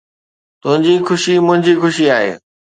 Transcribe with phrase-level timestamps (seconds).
[0.61, 2.33] تنهنجي خوشي منهنجي خوشي آهي